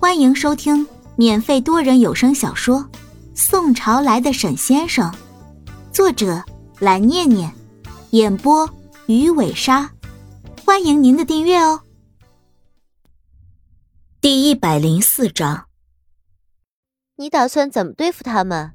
[0.00, 0.86] 欢迎收听
[1.16, 2.78] 免费多人有声小说
[3.34, 5.10] 《宋朝来的沈先生》，
[5.92, 6.40] 作者
[6.78, 7.52] 蓝念念，
[8.10, 8.70] 演播
[9.06, 9.90] 鱼尾鲨。
[10.64, 11.80] 欢迎您的订阅哦。
[14.20, 15.66] 第一百零四章，
[17.16, 18.70] 你打算怎么对付他们？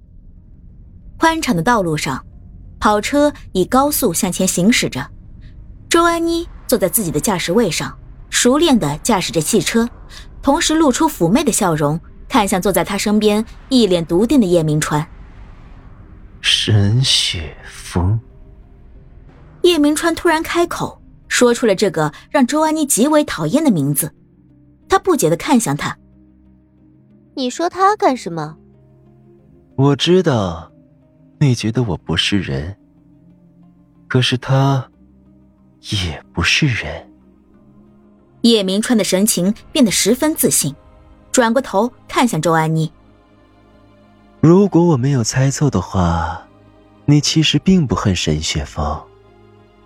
[1.18, 2.26] 宽敞的道路上，
[2.82, 5.10] 跑车以高速向前行驶着。
[5.90, 7.98] 周安妮坐在自己的驾驶位上，
[8.30, 9.88] 熟练的驾驶着汽车，
[10.44, 15.08] 同时露出妩媚的笑容，看向坐在他身边一脸笃定的叶明川。
[16.42, 18.20] 沈雪峰。
[19.62, 24.14] 叶明川突然开口，说出了这个让周安妮极为讨厌的名字。
[24.90, 25.98] 他不解的看向他
[27.36, 28.58] ：“你说他干什么？”
[29.78, 30.70] 我知道，
[31.40, 32.76] 你觉得我不是人，
[34.08, 34.90] 可是他。
[36.06, 37.13] 也不是人。
[38.44, 40.76] 叶明川的神情变得十分自信，
[41.32, 42.92] 转过头看向周安妮。
[44.42, 46.46] 如果我没有猜错的话，
[47.06, 49.02] 你其实并不恨沈雪峰，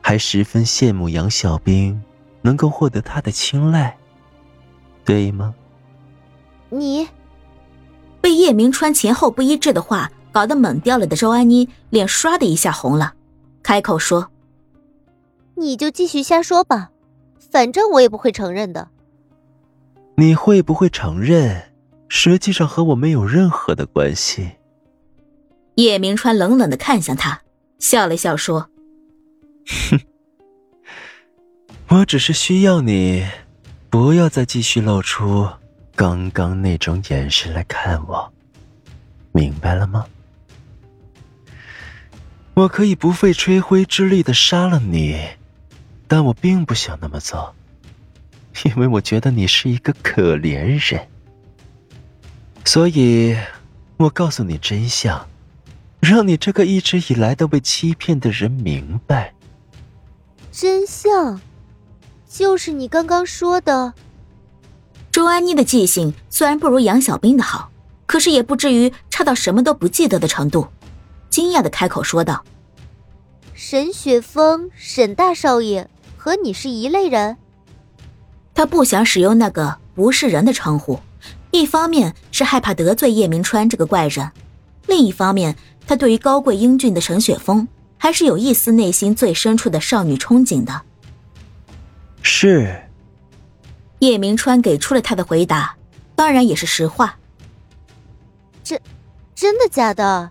[0.01, 2.01] 还十分羡慕杨小兵
[2.41, 3.95] 能够获得他的青睐，
[5.05, 5.53] 对吗？
[6.69, 7.07] 你
[8.19, 13.13] 被叶明川前后不一致的话搞得懵掉了的周安妮脸唰的一下红了，
[13.61, 14.31] 开口说。
[15.53, 16.89] 你就继续瞎说吧，
[17.49, 18.89] 反正我也不会承认的。
[20.15, 21.71] 你会不会承认，
[22.09, 24.51] 实际上和我没有任何的关系？
[25.75, 27.41] 叶明川冷冷的看向他，
[27.77, 28.69] 笑了笑说
[29.91, 29.99] ：“哼，
[31.89, 33.27] 我只是需要你，
[33.89, 35.47] 不要再继续露出
[35.95, 38.33] 刚刚那种眼神来看我，
[39.31, 40.05] 明白了吗？
[42.55, 45.19] 我可以不费吹灰之力的杀了你。”
[46.07, 47.53] 但我并不想那么做，
[48.63, 51.07] 因为我觉得你是一个可怜人，
[52.63, 53.35] 所以，
[53.97, 55.27] 我告诉你真相，
[55.99, 59.33] 让你这个一直以来都被欺骗的人明白。
[60.51, 61.41] 真相，
[62.27, 63.93] 就是你刚刚说的。
[65.11, 67.69] 周安妮的记性虽然不如杨小兵的好，
[68.05, 70.67] 可是也不至于差到什么都不记得的程度，
[71.29, 72.45] 惊讶的开口说道
[73.53, 75.89] ：“沈雪峰，沈大少爷。”
[76.27, 77.37] 和你是一类人，
[78.53, 80.99] 他不想使用那个不是人的称呼，
[81.51, 84.29] 一方面是害怕得罪叶明川这个怪人，
[84.87, 85.55] 另一方面，
[85.87, 87.65] 他对于高贵英俊的沈雪峰
[87.97, 90.81] 还是有一丝内心最深处的少女憧憬的。
[92.21, 92.77] 是，
[93.99, 95.77] 叶明川给出了他的回答，
[96.13, 97.17] 当然也是实话。
[98.65, 98.77] 真，
[99.33, 100.29] 真的假的？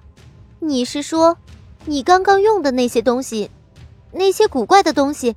[0.59, 1.39] 你是说，
[1.87, 3.51] 你刚刚用的那些东西，
[4.13, 5.35] 那些古怪的东西？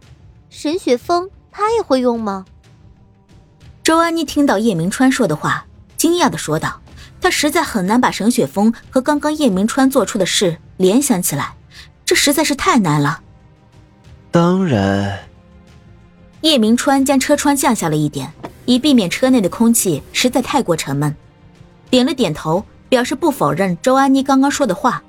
[0.50, 2.46] 沈雪峰，他也会用吗？
[3.84, 5.66] 周安妮听到叶明川说的话，
[5.96, 6.82] 惊讶的说道
[7.22, 11.54] ：“她实在很难把沈雪峰和刚刚叶明川做出的事联想起来，
[12.04, 13.22] 这实在是太难了。”
[14.32, 15.20] 当然。
[16.42, 18.32] 叶明川将车窗降下了一点，
[18.66, 21.16] 以避免车内的空气实在太过沉闷，
[21.90, 25.04] 点了点头，表示不否认周安妮刚刚说的话。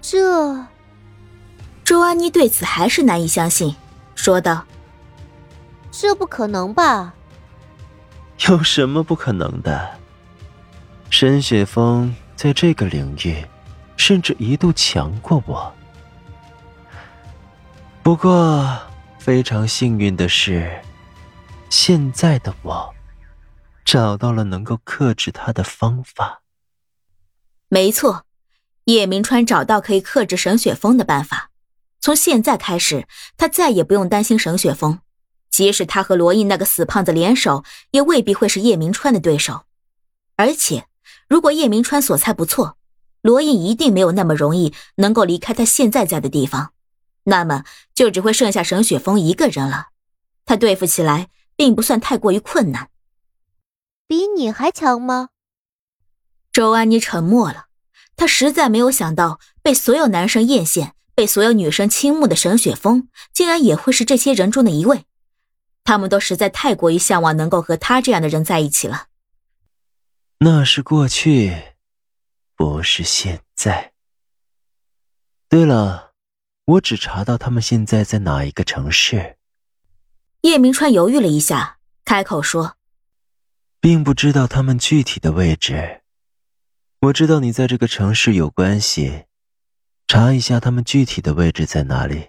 [0.00, 0.64] 这，
[1.84, 3.74] 周安妮对此还是难以相信。
[4.14, 4.64] 说道
[5.90, 7.14] ：“这不可能吧？
[8.48, 9.98] 有什么不可能的？
[11.10, 13.44] 沈雪峰在这个领域，
[13.96, 15.72] 甚至一度强过我。
[18.02, 18.78] 不过，
[19.18, 20.82] 非常幸运的是，
[21.70, 22.92] 现在的我
[23.84, 26.42] 找到了能够克制他的方法。
[27.68, 28.26] 没错，
[28.84, 31.50] 叶明川找到可以克制沈雪峰的办法。”
[32.04, 34.98] 从现在开始，他再也不用担心沈雪峰。
[35.48, 39.64] 即使他和罗毅那个死胖子联手，也未必会是叶明川的对手。
[40.36, 40.86] 而且，
[41.30, 42.76] 如果叶明川所猜不错，
[43.22, 46.74] 罗毅一定没有那么容易能够离开他现在在的地方，
[47.22, 49.86] 那么就只会剩下沈雪峰一个人了。
[50.44, 52.90] 他对付起来并不算太过于困难。
[54.06, 55.30] 比你还强吗？
[56.52, 57.68] 周安妮沉默了，
[58.14, 60.90] 她实在没有想到被所有男生艳羡。
[61.14, 65.04] 被所有女生倾慕的沈雪峰，竟然也会是这些人中的一位。
[65.84, 69.08] 他们都实在太过于向往能够和他这样的人在一起了。
[70.38, 71.74] 那是过去，
[72.56, 73.92] 不是现在。
[75.48, 76.12] 对了，
[76.64, 79.36] 我只查到他们现在在哪一个城市。
[80.40, 82.76] 叶明川犹豫了一下，开口说
[83.78, 86.02] ：“并不知道他们具体的位置。
[87.00, 89.24] 我知道你在这个城市有关系。”
[90.06, 92.28] 查一下他们具体的位置在哪里？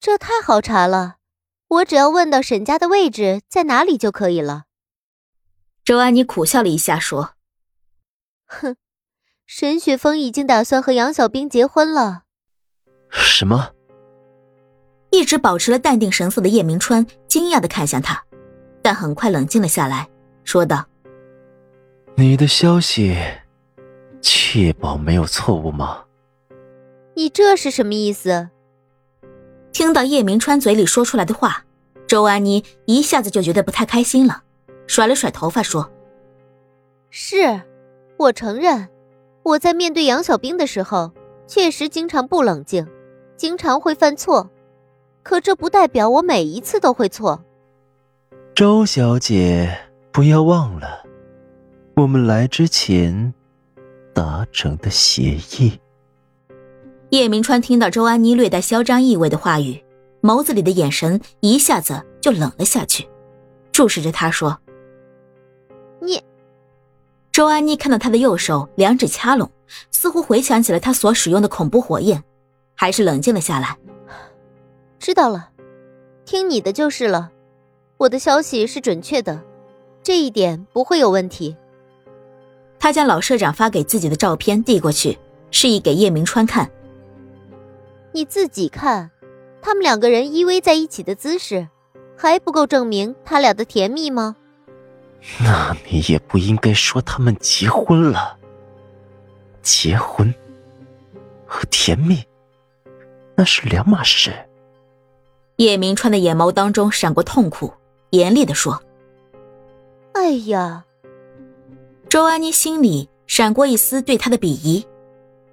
[0.00, 1.16] 这太好查了，
[1.68, 4.64] 我只要问到沈家的位置在哪里就可以了。
[5.84, 7.34] 周安妮苦笑了一下，说
[8.46, 8.76] ：“哼，
[9.46, 12.24] 沈雪峰已经打算和杨小兵结婚了。”
[13.10, 13.72] 什么？
[15.10, 18.22] 一直保持了淡定神色的叶明川惊讶的看向他，
[18.82, 20.08] 但很快冷静了下来，
[20.44, 20.86] 说道
[22.14, 23.16] ：“你的消息，
[24.20, 26.04] 确保没有错误吗？”
[27.18, 28.48] 你这是什么意思？
[29.72, 31.64] 听到叶明川嘴里说出来的话，
[32.06, 34.44] 周安妮一下子就觉得不太开心了，
[34.86, 35.90] 甩了甩头发说
[37.10, 37.60] ：“是，
[38.18, 38.88] 我承认，
[39.42, 41.10] 我在面对杨小兵的时候，
[41.48, 42.86] 确实经常不冷静，
[43.36, 44.48] 经常会犯错。”
[45.24, 47.44] 可这不代表我每一次都会错。
[48.54, 49.76] 周小姐，
[50.12, 51.02] 不要忘了，
[51.96, 53.34] 我们来之前
[54.14, 55.80] 达成的协议。
[57.10, 59.82] 叶明川听到周安妮略带嚣张意味的话语，
[60.20, 63.08] 眸子里的眼神一下子就冷了下去，
[63.72, 64.58] 注视着他说
[66.00, 66.22] ：“你。”
[67.32, 69.50] 周安妮看到他的右手两指掐拢，
[69.90, 72.22] 似乎回想起了他所使用的恐怖火焰，
[72.74, 73.78] 还是冷静了下来。
[74.98, 75.48] 知道了，
[76.26, 77.30] 听你的就是了。
[77.96, 79.42] 我的消息是准确的，
[80.02, 81.56] 这一点不会有问题。
[82.78, 85.18] 他将老社长发给自己的照片递过去，
[85.50, 86.70] 示意给叶明川看。
[88.12, 89.10] 你自己看，
[89.60, 91.68] 他们两个人依偎在一起的姿势，
[92.16, 94.36] 还不够证明他俩的甜蜜吗？
[95.40, 98.36] 那你也不应该说他们结婚了。
[99.62, 100.32] 结婚
[101.46, 102.24] 和甜蜜，
[103.34, 104.32] 那是两码事。
[105.56, 107.72] 叶明川的眼眸当中闪过痛苦，
[108.10, 108.80] 严厉的说
[110.14, 110.84] ：“哎呀！”
[112.08, 114.86] 周安妮心里闪过一丝对他的鄙夷，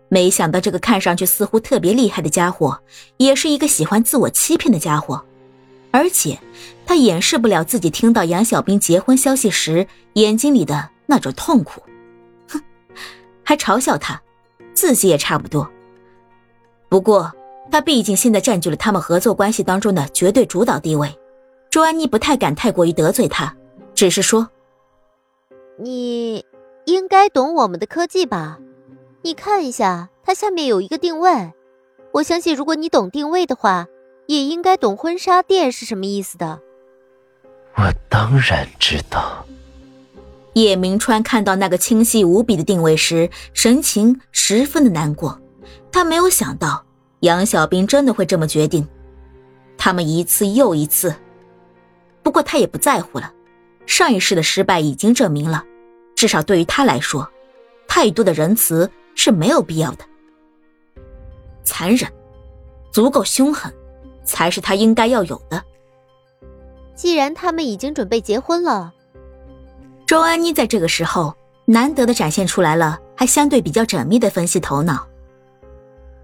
[0.09, 2.79] 没想到这个看上去似乎特别厉害的家伙，
[3.17, 5.23] 也是一个喜欢自我欺骗的家伙，
[5.91, 6.39] 而且
[6.85, 11.81] 他掩饰不了自己听到杨小兵结婚消息时眼睛里的那种痛苦，
[12.49, 12.61] 哼，
[13.43, 14.21] 还嘲笑他，
[14.73, 15.69] 自己也差不多。
[16.89, 17.31] 不过。
[17.71, 21.13] 他毕竟现在占据了他们合作关系当中的绝对主导地位，
[21.71, 23.53] 周安妮不太敢太过于得罪他，
[23.95, 24.47] 只是说
[25.81, 26.45] ：“你
[26.85, 28.59] 应该懂我们的科技吧？
[29.25, 31.51] 你看一下，它下面有一个定位。
[32.11, 33.87] 我相信，如果你懂定位的话，
[34.27, 36.59] 也应该懂婚纱店是什么意思的。”
[37.75, 39.43] 我当然知道。
[40.53, 45.41] 叶明川看到那个清晰无比的定位时，神情十分的难过，
[45.91, 46.85] 他没有想到。
[47.21, 48.87] 杨小兵真的会这么决定？
[49.75, 51.15] 他们一次又一次，
[52.21, 53.33] 不过他也不在乎了。
[53.87, 55.65] 上一世的失败已经证明了，
[56.15, 57.27] 至少对于他来说，
[57.87, 60.05] 太多的仁慈是没有必要的。
[61.63, 62.11] 残忍，
[62.91, 63.73] 足够凶狠，
[64.23, 65.63] 才是他应该要有的。
[66.93, 68.93] 既然他们已经准备结婚了，
[70.05, 71.33] 周安妮在这个时候
[71.65, 75.07] 难得的展现出来了，还相对比较缜密的分析头脑。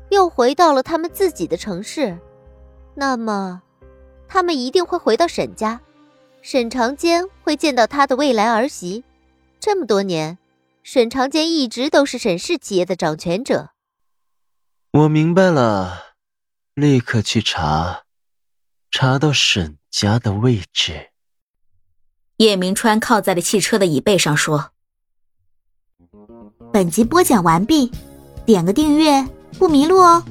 [0.09, 2.17] 又回到了他们自己的城市，
[2.93, 3.61] 那么，
[4.27, 5.79] 他们一定会回到沈家，
[6.41, 9.03] 沈长坚会见到他的未来儿媳。
[9.59, 10.38] 这么多年，
[10.83, 13.71] 沈长坚一直都是沈氏企业的掌权者。
[14.91, 16.15] 我明白了，
[16.73, 18.03] 立刻去查，
[18.89, 21.11] 查到沈家的位置。
[22.37, 24.71] 叶明川靠在了汽车的椅背上说
[26.73, 27.91] ：“本集播讲完毕，
[28.45, 29.25] 点个订阅。”
[29.59, 30.23] 不迷路哦。